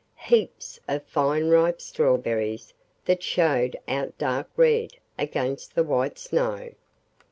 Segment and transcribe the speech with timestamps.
[0.15, 2.73] —heaps of fine ripe strawberries
[3.05, 6.71] that showed out dark red against the white snow.